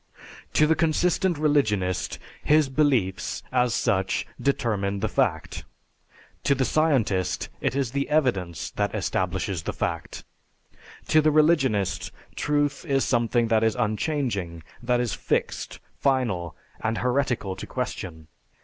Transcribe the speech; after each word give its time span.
To 0.53 0.65
the 0.65 0.73
consistent 0.73 1.37
religionist, 1.37 2.17
his 2.43 2.69
belief, 2.69 3.43
as 3.51 3.75
such, 3.75 4.25
determine 4.41 4.99
the 4.99 5.07
fact; 5.07 5.63
to 6.43 6.55
the 6.55 6.65
scientist 6.65 7.49
it 7.59 7.75
is 7.75 7.91
the 7.91 8.09
evidence 8.09 8.71
that 8.71 8.95
establishes 8.95 9.61
the 9.61 9.73
fact. 9.73 10.23
To 11.09 11.21
the 11.21 11.29
religionist 11.29 12.11
truth 12.35 12.83
is 12.83 13.05
something 13.05 13.47
that 13.49 13.63
is 13.63 13.75
unchanging, 13.75 14.63
that 14.81 14.99
is 14.99 15.13
fixed, 15.13 15.77
final, 15.99 16.55
and 16.79 16.97
heretical 16.97 17.55
to 17.55 17.67
question. 17.67 18.27